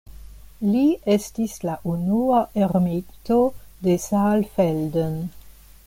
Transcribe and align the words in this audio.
Li 0.67 0.85
estis 1.15 1.53
la 1.69 1.75
unua 1.91 2.39
ermito 2.69 3.39
de 3.89 4.01
Saalfelden. 4.09 5.19